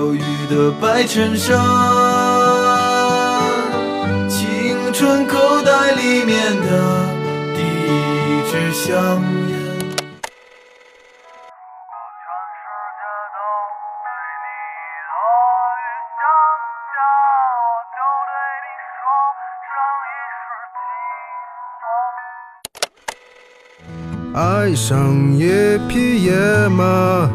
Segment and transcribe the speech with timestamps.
[0.00, 1.58] 忧郁的白衬衫，
[4.30, 7.06] 青春口袋里面的
[7.54, 8.96] 第一支香
[9.50, 9.60] 烟。
[24.32, 26.32] 爱上一匹野
[26.70, 27.28] 马，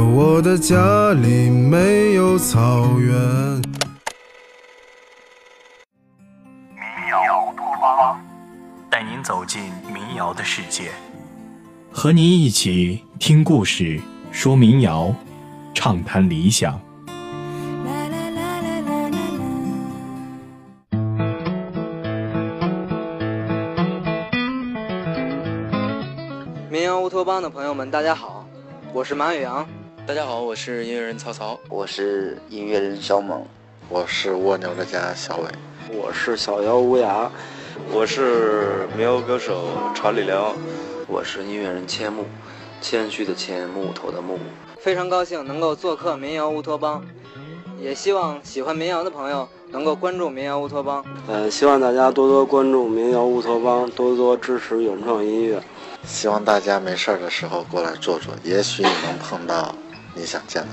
[0.00, 3.12] 可我的家里没有草原。
[6.72, 8.18] 民谣托邦，
[8.90, 10.90] 带您走进民谣的世界，
[11.92, 14.00] 和您一起听故事、
[14.32, 15.14] 说民谣、
[15.74, 16.80] 畅谈理想。
[26.70, 28.46] 民谣乌托邦的朋友们，大家好，
[28.94, 29.68] 我是马宇阳。
[30.06, 33.44] 大家好，我是音乐人曹操，我是音乐人小猛，
[33.88, 35.48] 我是蜗牛的家小伟，
[35.92, 37.28] 我是小姚无涯，
[37.92, 40.54] 我是民谣歌手查理辽，
[41.06, 42.24] 我是音乐人千木，
[42.80, 44.38] 谦虚的谦，木头的木。
[44.80, 47.04] 非常高兴能够做客民谣乌托邦，
[47.78, 51.04] 也希望喜欢民谣的朋友能够关注民谣乌托邦。
[51.28, 55.62] 呃，希望大家多多关注民谣乌托邦，多多支持原创音乐。
[56.04, 59.74] 希望大家没事儿的时候过来坐坐，也许你能碰到
[60.20, 60.68] 你想见的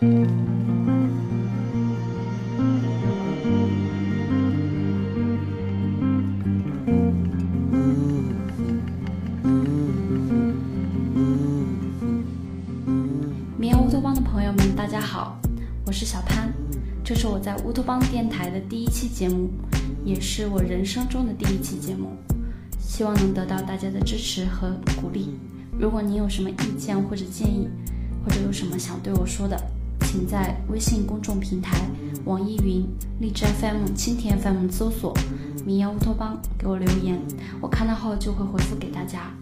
[0.00, 0.51] 人。
[17.42, 19.50] 在乌托邦电台的第一期节目，
[20.04, 22.10] 也是我人生中的第一期节目，
[22.78, 24.70] 希望能得到大家的支持和
[25.00, 25.34] 鼓励。
[25.76, 27.68] 如果您有什么意见或者建议，
[28.24, 29.60] 或者有什么想对我说的，
[30.02, 31.76] 请在微信公众平台、
[32.24, 32.86] 网易云、
[33.18, 35.12] 荔枝 FM、蜻蜓 FM 搜索
[35.66, 37.20] “民谣乌托邦”给我留言，
[37.60, 39.32] 我看到后就会回复给大家。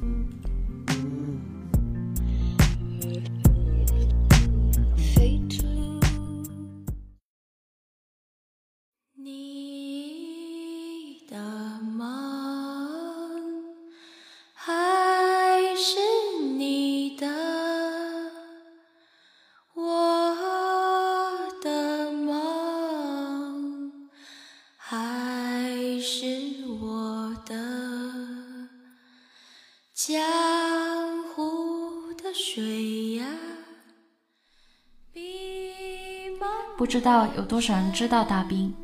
[36.90, 38.74] 不知道有多少人知道大兵，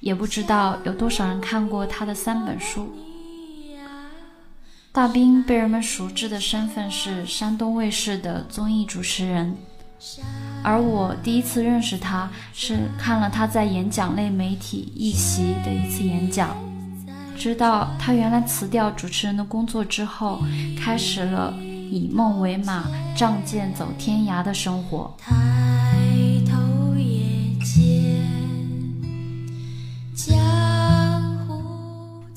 [0.00, 2.90] 也不知道有多少人看过他的三本书。
[4.90, 9.54] 大兵被人们熟知的身份是山东卫视的综艺主持人，
[10.62, 16.56] 而我第一次认识他是看了他在演讲类媒体一席的一次演讲，
[17.36, 20.40] 知道他原来辞掉主持人的工作之后，
[20.82, 22.84] 开始了以梦为马、
[23.14, 25.14] 仗剑走天涯的生活。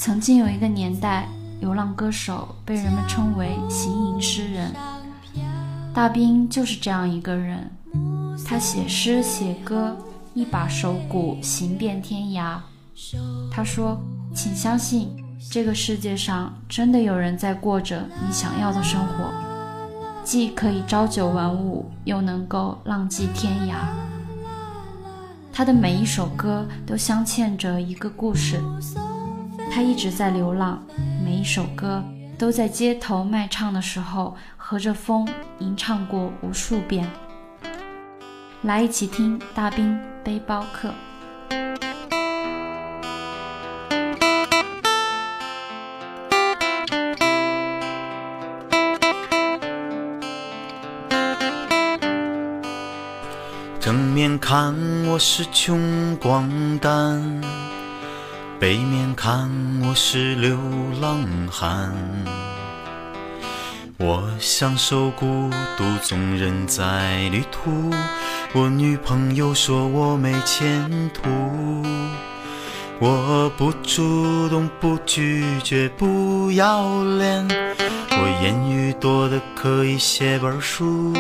[0.08, 1.28] 曾经有一个年代，
[1.60, 4.72] 流浪歌手被人们称为行吟诗人。
[5.94, 7.70] 大兵就是这样一个人，
[8.46, 9.98] 他写诗写歌，
[10.34, 12.58] 一把手鼓行遍天涯。
[13.52, 14.00] 他说
[14.34, 15.10] ：“请相信，
[15.52, 19.30] 这个世界上真的有人在过着你想要的生活，
[20.24, 23.74] 既可以朝九晚五，又能够浪迹天涯。”
[25.52, 28.62] 他的每一首歌都镶嵌着一个故事，
[29.78, 30.84] 他一直在流浪，
[31.24, 32.04] 每一首歌
[32.36, 35.30] 都在街头卖唱的时候和着风
[35.60, 37.08] 吟唱过无数遍。
[38.64, 40.92] 来，一起听大兵背包客。
[53.80, 54.74] 正面看
[55.06, 56.50] 我是穷光
[56.80, 57.22] 蛋，
[58.60, 59.48] 背面看
[59.84, 60.58] 我是流
[61.00, 61.94] 浪汉。
[64.00, 67.92] 我享受孤独，纵人在旅途。
[68.54, 71.30] 我女朋友说我没前途。
[73.00, 77.48] 我不主动，不拒绝，不要脸。
[78.10, 81.14] 我言语多的可以写本书。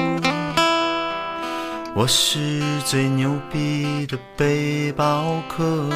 [1.93, 5.87] 我是最牛逼的背包客，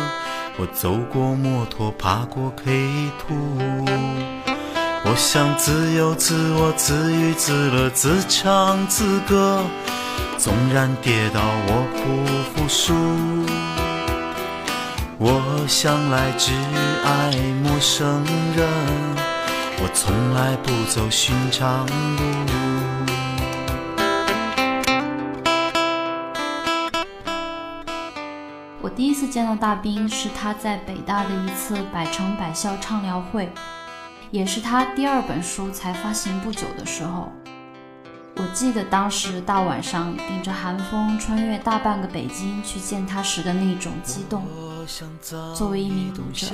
[0.58, 3.34] 我走过摩托，爬过 K 土。
[5.04, 9.64] 我想自由自我，自娱自乐，自唱自歌。
[10.38, 12.02] 纵然跌倒，我不
[12.52, 12.94] 服输。
[15.18, 16.52] 我向来只
[17.04, 17.32] 爱
[17.64, 18.24] 陌生
[18.56, 18.68] 人，
[19.78, 22.81] 我从来不走寻常路。
[29.02, 33.52] 第一次见到大兵是他在北大的一次百城百校畅聊会，
[34.30, 37.32] 也是他第二本书才发行不久的时候。
[38.36, 44.44] 我记得当时大晚上顶着寒风穿越大半个北京去见他时的那种激动。
[45.56, 46.46] 作为一名读者，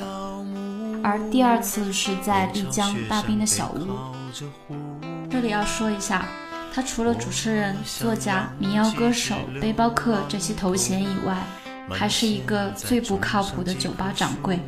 [1.04, 3.90] 而第二次是在丽江大兵的小屋。
[5.30, 6.26] 这里要说一下，
[6.74, 11.36] 他除了主持人、作家、民谣歌手、背包客这些头衔以外，
[11.90, 14.60] 还是一个最不靠谱的酒吧掌柜，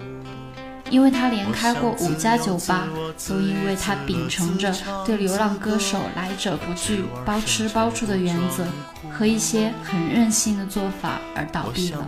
[0.90, 2.88] 因为他连开过五家酒吧，
[3.28, 4.74] 都因为他秉承着
[5.06, 8.66] 对流浪歌手来者不拒、包吃包住的原则
[9.12, 12.08] 和一些很任性的做法而倒闭了。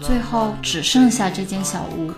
[0.00, 2.12] 最后只剩下这间小屋，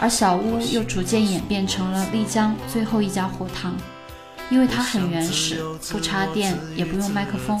[0.00, 3.74] 而小屋又逐渐演变成了丽江最后一家火塘，
[4.52, 7.58] 因为它很原始，不插电，也不用麦克风，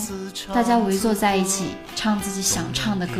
[0.52, 3.14] 大家围坐在一起唱自己想唱的歌。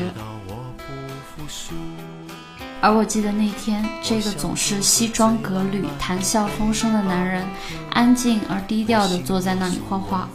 [2.82, 7.46] 而我记得那天，这个总是西装革履、谈笑风生的男人，
[7.92, 10.28] 安静而低调地坐在那里画画。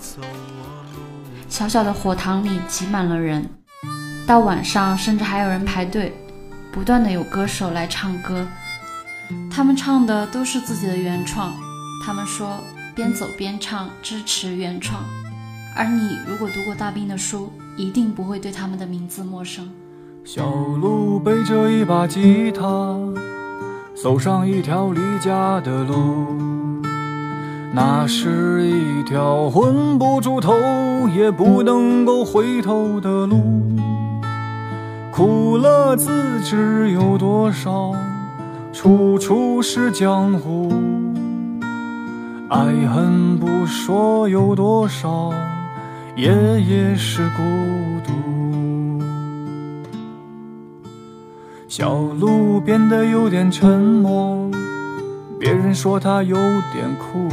[1.48, 3.48] 小小的火塘里挤满了人，
[4.26, 6.12] 到晚上甚至还有人排队，
[6.72, 8.48] 不断的有歌手来唱歌，
[9.52, 11.54] 他们唱的都是自己的原创。
[12.04, 12.58] 他们说
[12.98, 15.00] 边走边唱，支持原创。
[15.76, 19.70] 而你如果读过大兵的书，一定不会对他们的名字陌生。
[20.26, 22.98] 小路背着一把吉他，
[23.94, 26.26] 走上一条离家的路。
[27.72, 30.56] 那是一条混不出头，
[31.16, 33.62] 也不能够回头的路。
[35.12, 37.94] 苦乐自知有多少，
[38.74, 40.97] 处处是江湖。
[42.50, 42.58] 爱
[42.88, 45.34] 恨不说有多少，
[46.16, 47.44] 夜夜是孤
[48.06, 48.14] 独。
[51.68, 54.50] 小路变得有点沉默，
[55.38, 56.38] 别人说他有
[56.72, 57.28] 点酷，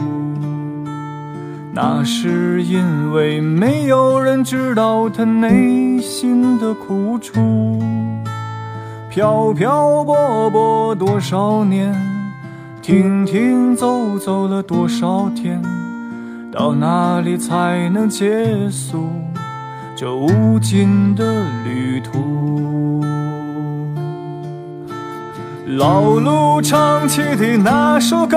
[1.72, 7.80] 那是因为没有人知道他内心的苦楚。
[9.08, 11.94] 漂漂泊泊多少年，
[12.84, 15.58] 停停走走了多少天，
[16.52, 19.08] 到哪里才能结束
[19.96, 23.02] 这无尽的旅途？
[25.78, 28.36] 老路唱起的那首歌，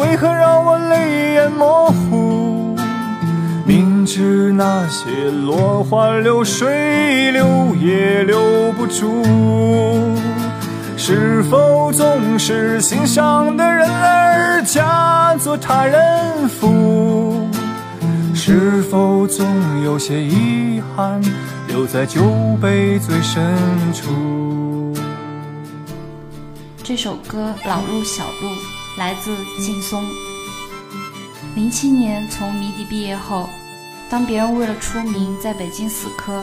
[0.00, 2.74] 为何让我泪眼模糊？
[3.66, 8.40] 明知那些落花流水留也留
[8.72, 9.22] 不住，
[11.08, 17.48] 是否总是心上的人儿嫁作他人妇？
[18.34, 19.46] 是否总
[19.84, 21.22] 有些遗憾
[21.68, 22.24] 留在酒
[22.60, 23.56] 杯最深
[23.92, 24.92] 处？
[26.82, 28.48] 这首歌《老路小路》
[28.98, 29.30] 来自
[29.62, 30.04] 劲松。
[31.54, 33.48] 零七年从迷笛毕业后，
[34.10, 36.42] 当别人为了出名在北京死磕，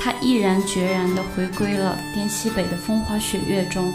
[0.00, 3.92] 他毅然决然地回归了滇西北的风花雪月中，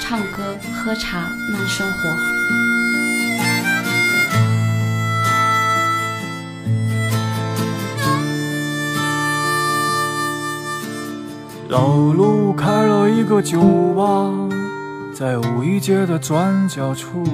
[0.00, 2.16] 唱歌、喝茶、慢生活。
[11.68, 13.60] 老路开了一个酒
[13.94, 14.30] 吧。
[15.14, 17.24] 在五一街的转角处，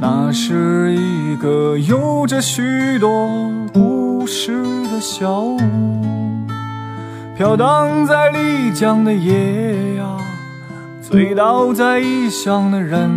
[0.00, 3.28] 那是一个有着许多
[4.26, 5.56] 故事的小屋。
[7.36, 10.18] 飘荡在丽江的夜呀，
[11.00, 13.08] 醉倒在异乡的人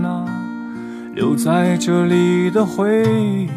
[0.00, 0.24] 呐，
[1.14, 3.50] 留在这里的回忆，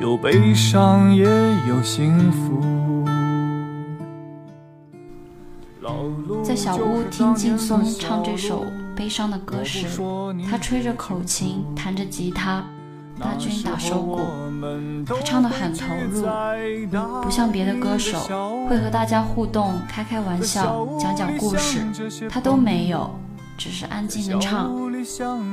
[0.00, 1.24] 有悲伤也
[1.68, 3.04] 有幸福。
[6.44, 9.88] 在小屋听劲松唱这首悲伤的歌时，
[10.48, 12.64] 他吹着口琴，弹着吉他，
[13.18, 14.20] 大军打手鼓，
[15.06, 16.26] 他唱得很投入，
[17.22, 18.18] 不像别的歌手
[18.68, 21.80] 会和大家互动、开开玩笑、讲讲故事，
[22.28, 23.18] 他都没有，
[23.56, 24.70] 只是安静的唱，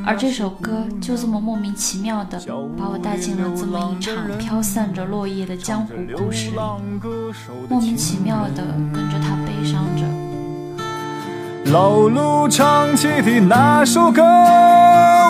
[0.05, 2.37] 而这首歌就这么莫名其妙的
[2.77, 6.57] 把我带进了这么一场飘散着落叶的江湖故事里，
[7.69, 10.22] 莫名其妙的跟着他悲伤着。
[11.65, 14.21] 老路唱起的那首歌，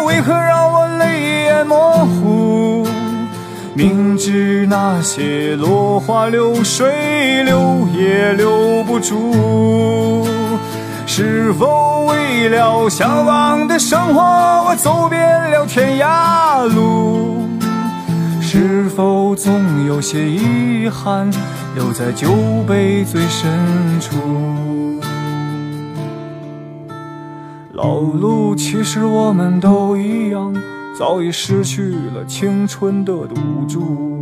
[0.06, 2.88] 为何让我泪眼模糊？
[3.76, 10.28] 明知那些落花流水留也留不住。
[11.06, 14.22] 是否为了向往的生活，
[14.68, 15.22] 我走遍
[15.52, 17.48] 了天涯路？
[18.42, 21.30] 是否总有些遗憾
[21.76, 22.30] 留在酒
[22.68, 23.50] 杯最深
[24.00, 24.18] 处？
[27.84, 30.56] 老路，其实我们都一样，
[30.98, 33.36] 早已失去了青春的赌
[33.68, 34.22] 注。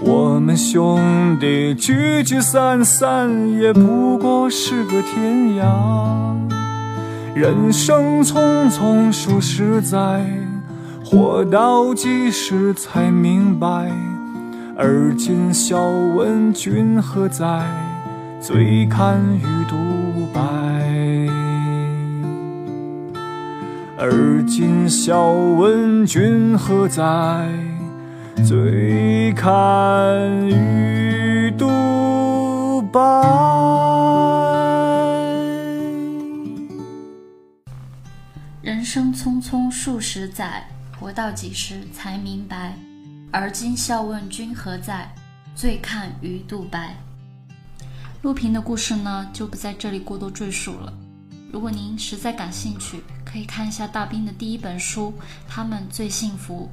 [0.00, 5.66] 我们兄弟聚聚散散，也不过是个天涯。
[7.34, 10.24] 人生匆匆数十载，
[11.04, 13.90] 活到几时才明白？
[14.76, 15.76] 而今笑
[16.14, 17.66] 问君何在？
[18.40, 19.74] 醉看雨独
[20.32, 20.69] 白。
[24.02, 27.46] 而今笑问君何在？
[28.48, 32.98] 醉看鱼肚白。
[38.62, 40.66] 人生匆匆数十载，
[40.98, 42.74] 活到几时才明白？
[43.30, 45.12] 而今笑问君何在？
[45.54, 46.96] 醉看鱼肚白。
[48.22, 50.90] 陆平的故事呢，就不在这里过多赘述了。
[51.52, 55.14] 如果您实在感兴趣，可以看一下大兵的第一本书
[55.48, 56.68] 《他们最幸福》。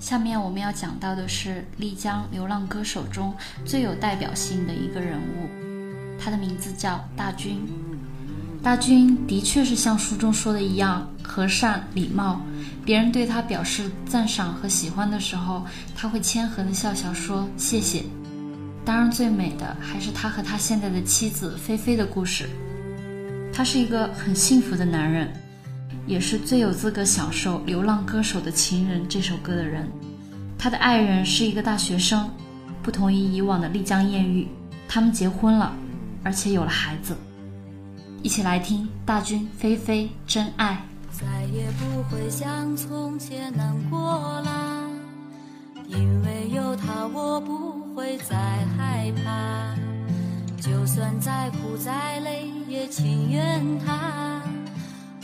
[0.00, 3.32] 下面我们要讲到的是丽江流浪歌手中
[3.64, 5.48] 最有代表性的一个人物，
[6.20, 7.64] 他的名字叫大军。
[8.60, 12.40] 大军的确是像书中说的一样和善礼貌，
[12.84, 15.64] 别人对他表示赞赏和喜欢的时候，
[15.94, 18.04] 他会谦和的笑笑说谢谢。
[18.84, 22.48] 当然，最美的还是他和他现在的妻子菲菲的故事。
[23.54, 25.32] 他是一个很幸福的男人。
[26.06, 29.90] 也是最有资格享受《流浪歌手的情人》这首歌的人。
[30.58, 32.28] 他的爱人是一个大学生，
[32.82, 34.46] 不同于以往的丽江艳遇，
[34.86, 35.72] 他们结婚了，
[36.22, 37.16] 而且有了孩子。
[38.22, 40.84] 一起来听大军菲菲真爱。
[41.10, 43.98] 再也不会像从前难过
[44.42, 44.86] 了，
[45.86, 48.36] 因为有他，我不会再
[48.76, 49.74] 害怕。
[50.60, 54.42] 就算再苦再累，也情愿他。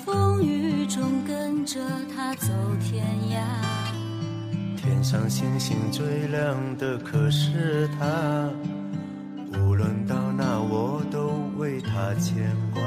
[0.05, 1.81] 风雨中跟着
[2.15, 2.49] 他走
[2.81, 8.49] 天涯，天上星星最亮的可是他，
[9.59, 12.81] 无论到哪我都为他牵挂，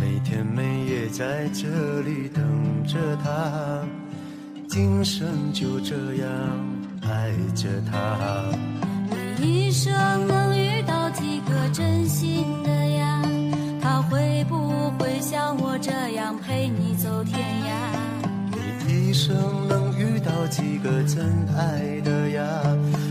[0.00, 2.42] 每天每夜在这里等
[2.86, 3.84] 着他，
[4.68, 6.28] 今生就这样
[7.02, 8.44] 爱着他。
[9.38, 9.92] 你一生
[10.26, 12.44] 能遇到几个真心
[16.48, 17.72] 陪你走天涯？
[18.86, 19.36] 你一生
[19.68, 22.42] 能遇到几个真爱的呀？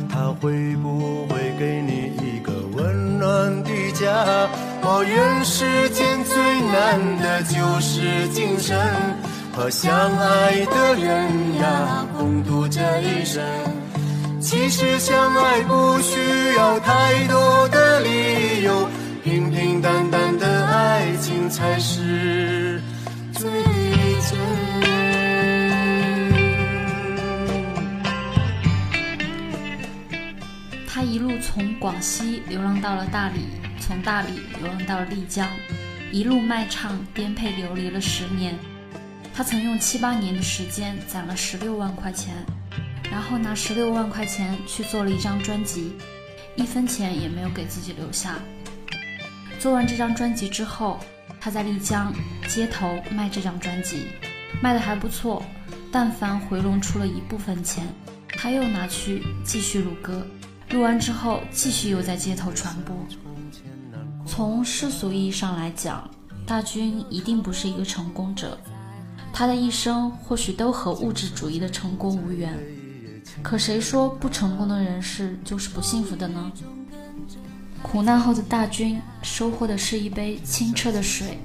[0.10, 4.50] 他会不会给你一个温暖的家？
[4.82, 8.76] 抱怨世间最难的就是今生
[9.54, 13.44] 和相爱的人呀，共度这一生。
[14.42, 18.90] 其实相爱不需要太多的理由。
[19.24, 22.67] 平平淡淡的爱情才是
[31.58, 33.48] 从广西流浪到了大理，
[33.80, 35.50] 从大理流浪到了丽江，
[36.12, 38.56] 一路卖唱颠沛流离了十年。
[39.34, 42.36] 他曾用七八年的时间攒了十六万块钱，
[43.10, 45.94] 然后拿十六万块钱去做了一张专辑，
[46.56, 48.36] 一分钱也没有给自己留下。
[49.58, 51.00] 做完这张专辑之后，
[51.42, 52.14] 他在丽江
[52.48, 54.10] 街头卖这张专辑，
[54.62, 55.44] 卖的还不错。
[55.92, 57.84] 但凡回笼出了一部分钱，
[58.28, 60.24] 他又拿去继续录歌，
[60.72, 62.96] 录完之后继续又在街头传播。
[64.26, 66.10] 从世俗意义上来讲，
[66.46, 68.58] 大军一定不是一个成功者，
[69.32, 72.58] 他的一生或许都和物质主义的成功无缘。
[73.42, 76.52] 可谁说不成功的人士就是不幸福的呢？
[77.82, 81.38] 苦难后的大军收获的是一杯清澈的水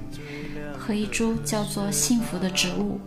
[0.77, 2.99] 和一株叫做幸福的植物。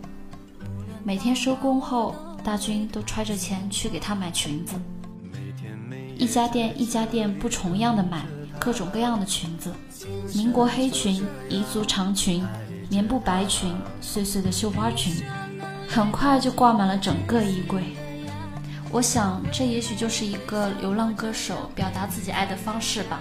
[1.03, 4.73] 每天收工后，大军都揣着钱去给他买裙子。
[6.19, 8.25] 一家店一家店不重样的买
[8.59, 9.71] 各种各样的裙子：
[10.33, 12.43] 民国黑裙、彝族长裙、
[12.89, 13.71] 棉布白裙、
[14.01, 15.13] 碎碎的绣花裙，
[15.87, 17.83] 很快就挂满了整个衣柜。
[18.91, 23.19] 我想，这也许就是一个流浪歌手表达自己爱的方式吧。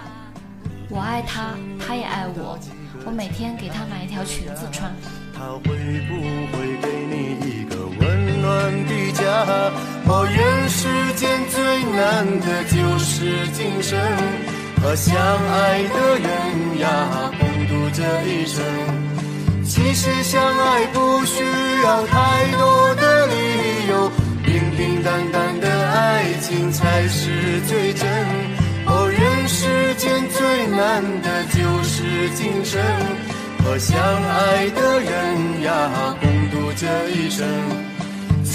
[0.88, 2.58] 我爱他，他也爱我。
[3.04, 4.90] 我每天给他买一条裙子穿。
[5.34, 6.14] 他会不
[6.56, 9.95] 会给你一个温暖的家？
[10.08, 13.98] 哦，人世间最难的就是今生，
[14.80, 18.64] 和相爱的人呀，共度这一生。
[19.64, 21.42] 其实相爱不需
[21.82, 24.10] 要太多的理由，
[24.44, 28.08] 平平淡淡的爱情才是最真。
[28.86, 32.80] 哦，人世间最难的就是今生。
[33.64, 37.44] 和相爱的人呀，共度这一生。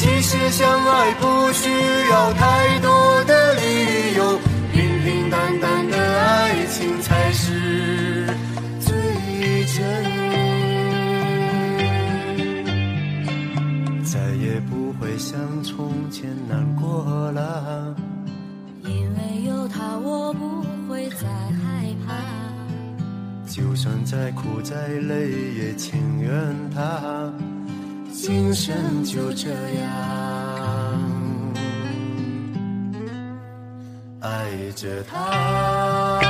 [0.02, 1.70] 其实相爱不需
[2.10, 4.40] 要太多的理由，
[4.74, 8.26] 平平淡淡的爱情才是
[8.80, 10.04] 最真。
[14.04, 17.96] 再也不会像从前难过了，
[18.84, 22.16] 因为有他，我不会再害怕。
[23.46, 25.30] 就算再苦再累，
[25.60, 26.32] 也情愿
[26.74, 27.32] 他
[28.24, 29.90] 今生就这样
[34.20, 36.21] 爱着他。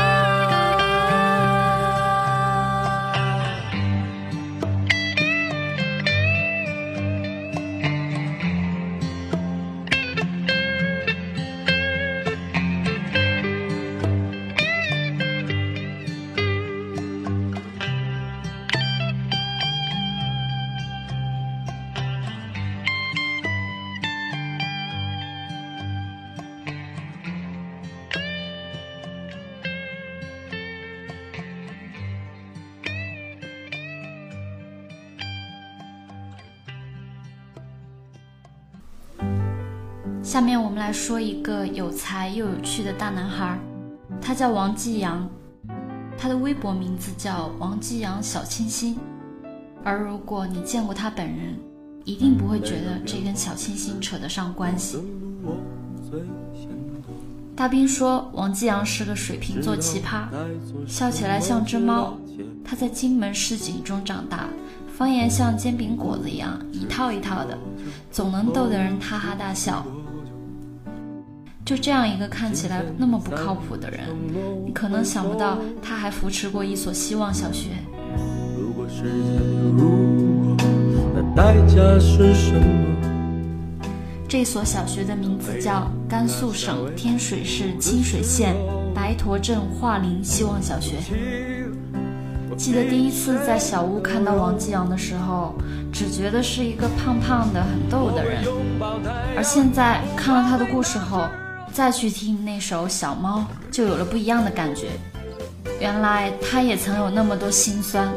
[40.42, 43.60] 下面我们来说一个有才又有趣的大男孩，
[44.20, 45.30] 他叫王继阳，
[46.18, 48.98] 他的微博名字叫王继阳小清新。
[49.84, 51.56] 而如果你见过他本人，
[52.06, 54.98] 一定不会觉得这跟小清新扯得上关系。
[57.56, 60.24] 大兵说，王继阳是个水瓶座奇葩，
[60.88, 62.18] 笑起来像只猫。
[62.66, 64.48] 他在荆门市井中长大，
[64.98, 67.56] 方言像煎饼果子一样一套一套的，
[68.12, 69.86] 总能逗得人哈哈大笑。
[71.72, 74.02] 就这样一个看起来那么不靠谱的人，
[74.66, 77.70] 你可能想不到他还扶持过一所希望小学。
[84.28, 88.54] 这所小学的名字叫甘肃省天水市清水县
[88.94, 90.98] 白驼镇桦林希望小学。
[92.58, 95.56] 记得第一次在小屋看到王继阳的时候，
[95.94, 98.44] 只觉得是一个胖胖的、很逗的人，
[99.38, 101.24] 而现在看了他的故事后。
[101.74, 103.40] 再去听那首《小猫》，
[103.72, 104.90] 就有了不一样的感觉。
[105.80, 108.12] 原来他也曾有那么多心酸，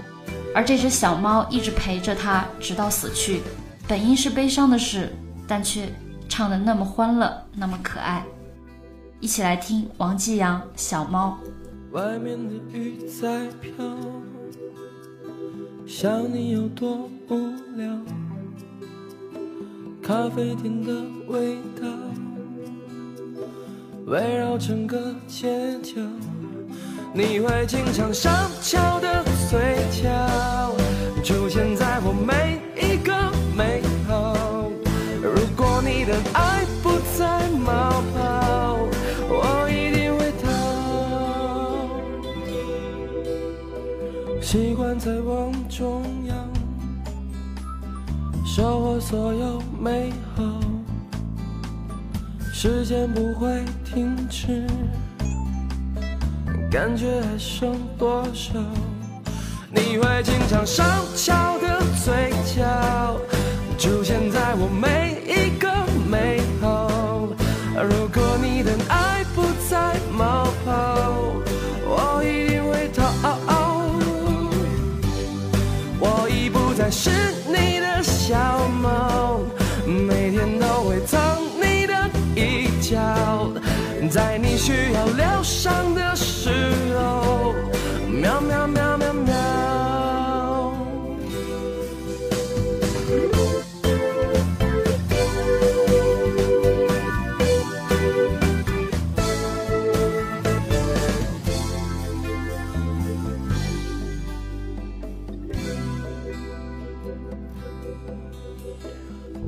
[0.55, 3.41] 而这只小猫一直陪着他，直到死去。
[3.89, 5.15] 本应是悲伤的事，
[5.47, 5.89] 但却
[6.29, 8.25] 唱得那么欢乐，那么可爱。
[9.21, 11.39] 一起来听王继阳《小猫》。
[11.97, 13.85] 外面的雨在飘，
[15.87, 17.37] 想你有多无
[17.77, 17.99] 聊。
[20.03, 20.93] 咖啡店的
[21.29, 21.87] 味道。
[24.07, 25.49] 围绕整个街
[25.83, 25.95] 角，
[27.15, 30.11] 你会经常上翘的嘴角，
[31.23, 33.13] 出现在我每一个
[33.57, 34.69] 美好。
[35.23, 38.79] 如果你的爱不再冒泡，
[39.27, 40.47] 我一定会逃。
[44.43, 46.37] 习惯在往中央，
[48.45, 50.24] 收获所有美好。
[52.57, 54.65] 时间不会停止，
[56.71, 58.53] 感觉还剩多少？
[59.73, 60.87] 你会经常上
[61.17, 63.21] 翘的嘴角，
[63.77, 65.04] 出现在我每
[84.65, 86.49] 需要疗伤的时
[86.97, 87.55] 候
[88.09, 89.35] 喵喵喵喵喵。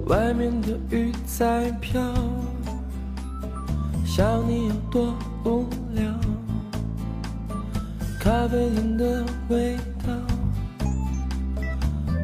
[0.08, 2.02] 外面的雨在飘。
[4.16, 6.02] 想你有多无聊。
[8.18, 9.76] 咖啡店的味
[10.06, 10.14] 道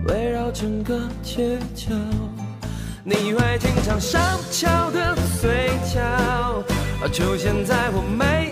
[0.06, 1.92] 围绕整个街角，
[3.04, 6.64] 你会经常上翘的嘴角
[7.12, 8.51] 出现在我每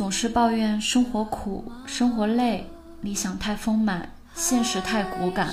[0.00, 2.70] 总是抱怨生活苦、生活累、
[3.02, 5.52] 理想太丰满、现实太骨感。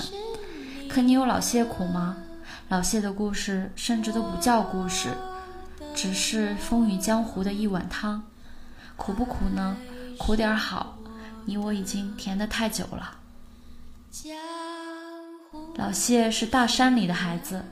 [0.88, 2.16] 可你有老谢苦吗？
[2.70, 5.10] 老谢的故事甚至都不叫故事，
[5.94, 8.24] 只是风雨江湖的一碗汤。
[8.96, 9.76] 苦不苦呢？
[10.18, 10.98] 苦点好，
[11.44, 13.18] 你我已经甜得太久了。
[15.76, 17.66] 老谢是大山里的孩子，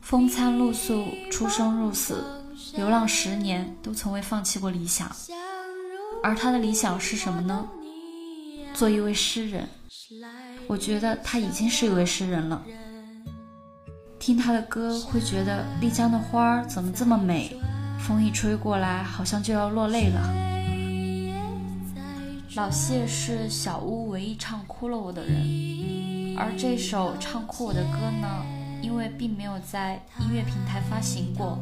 [0.00, 2.22] 风餐露宿，出生入死。
[2.72, 5.10] 流浪十年都从未放弃过理想，
[6.22, 7.68] 而他的理想是什么呢？
[8.72, 9.68] 做一位诗人。
[10.66, 12.62] 我觉得他已经是一位诗人了。
[14.18, 17.54] 听他的歌，会觉得丽江的花儿怎么这么美？
[17.98, 20.34] 风一吹过来，好像就要落泪了。
[22.56, 28.44] 老谢是小屋唯一唱哭了我的人，而这首唱哭我的歌呢，
[28.80, 31.58] 因为并没有在音乐平台发行过。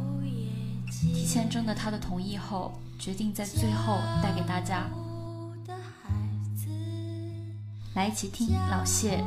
[1.00, 4.86] 提前征得他的同意后，决定在最后带给大家。
[7.94, 9.18] 来一起听老谢《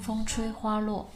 [0.00, 1.08] 风吹花落》。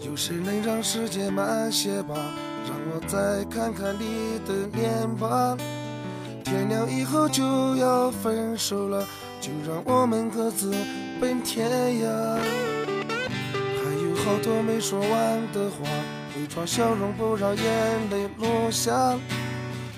[0.00, 2.14] 有谁能让时间慢些吧？
[3.08, 5.56] 再看看你的脸吧。
[6.44, 7.42] 天亮以后就
[7.76, 9.04] 要分手了，
[9.40, 10.74] 就让我们各自
[11.18, 11.70] 奔天
[12.02, 12.06] 涯。
[13.50, 15.08] 还有好多没说完
[15.52, 15.88] 的话，
[16.36, 17.64] 伪装笑容不让眼
[18.10, 19.18] 泪落下。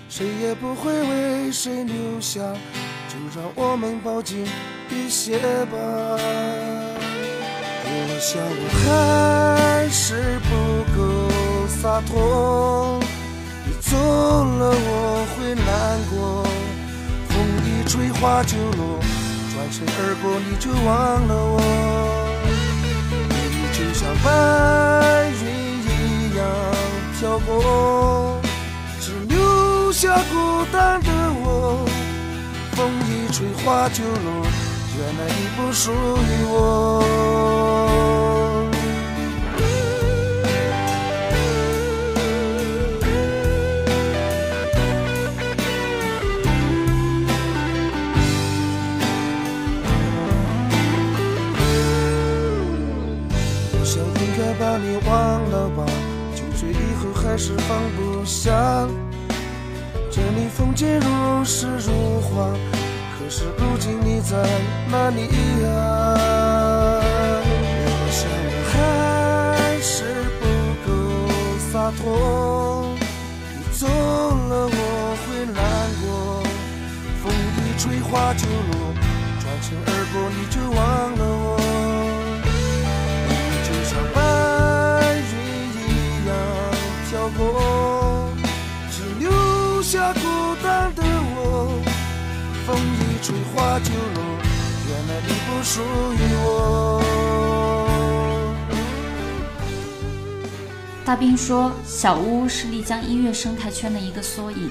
[0.09, 2.41] 谁也不会为谁留下，
[3.09, 4.47] 就让我们抱紧
[4.89, 5.77] 一些吧。
[7.85, 9.70] 我想我还。
[12.01, 12.99] 洒脱，
[13.67, 15.69] 你走了我会难
[16.09, 16.17] 过。
[17.29, 17.37] 风
[17.67, 18.99] 一吹花就落，
[19.53, 20.89] 转身而过你就忘
[21.29, 21.61] 了我。
[23.29, 23.35] 你
[23.77, 24.29] 就像白
[25.43, 25.45] 云
[25.85, 26.41] 一样
[27.19, 28.41] 飘过，
[29.01, 31.09] 只留下孤单的
[31.43, 31.85] 我。
[32.73, 34.47] 风一吹花就落，
[34.97, 38.40] 原来你不属于我。
[57.31, 58.51] 还是放不下。
[60.11, 62.51] 这里风景如诗如画，
[63.17, 64.37] 可是如今你在
[64.91, 65.29] 哪里
[65.63, 65.69] 呀？
[67.87, 68.29] 我想
[68.73, 70.03] 还是
[70.41, 70.45] 不
[70.85, 70.91] 够
[71.71, 72.97] 洒脱。
[73.55, 75.57] 你走了我会难
[76.03, 76.43] 过，
[77.23, 78.93] 风一吹花就落，
[79.39, 80.81] 转身而过你就忘
[81.17, 81.70] 了我。
[89.91, 90.21] 下孤
[90.63, 91.03] 单的
[91.35, 91.83] 我。
[92.65, 94.23] 风一吹花就落，
[94.89, 95.83] 原来你不属
[96.15, 97.03] 于我。
[101.05, 104.71] 大兵说：“小屋是丽江音乐生态圈的一个缩影。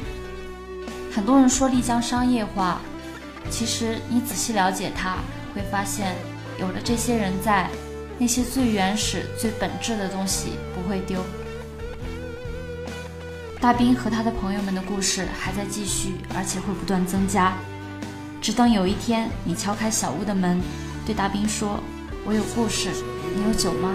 [1.13, 2.79] 很多人说丽江商业化，
[3.49, 5.17] 其实你仔细了解它，
[5.53, 6.15] 会发现
[6.57, 7.69] 有了这些人在，
[8.17, 11.21] 那些最原始、最本质的东西不会丢。”
[13.61, 17.53] 大兵和他的朋友们的故事还在继续，而且会不断增加。
[18.41, 20.61] 只等有一天，你敲开小屋的门，
[21.05, 21.77] 对大兵说
[22.25, 22.89] ：“我有故事，
[23.35, 23.93] 你有酒吗？”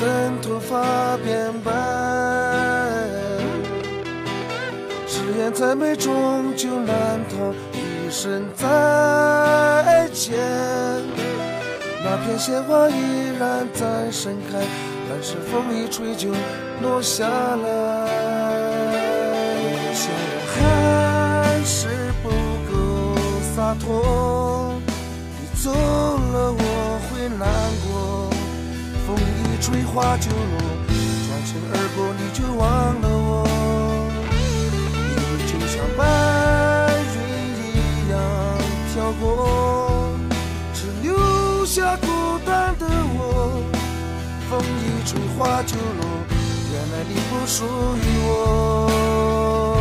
[0.00, 1.70] 等头发变白，
[5.06, 11.13] 誓言再美终究难逃一声再见。
[12.16, 12.94] 那片鲜花依
[13.40, 14.62] 然在盛开，
[15.08, 16.30] 但是风一吹就
[16.80, 17.66] 落下来。
[19.92, 21.88] 想我还是
[22.22, 22.30] 不
[22.70, 22.78] 够
[23.56, 24.78] 洒脱，
[25.40, 27.42] 你走了我会难
[27.82, 28.30] 过。
[29.04, 30.56] 风一吹花就落，
[31.26, 32.62] 转身而过你就忘
[33.02, 33.42] 了我。
[35.10, 36.00] 你就像白
[37.16, 37.18] 云
[37.74, 38.14] 一样
[38.94, 39.83] 飘过，
[41.74, 42.06] 下孤
[42.46, 43.60] 单的我。
[44.48, 46.06] 风一吹花就落，
[46.70, 47.64] 原来你不属
[47.96, 49.73] 于我。